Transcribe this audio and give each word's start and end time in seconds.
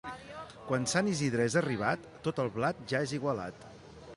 Quan 0.69 0.87
Sant 0.93 1.09
Isidre 1.11 1.45
és 1.49 1.57
arribat 1.61 2.07
tot 2.29 2.41
el 2.45 2.51
blat 2.57 2.81
ja 2.93 3.03
és 3.09 3.15
igualat. 3.19 3.69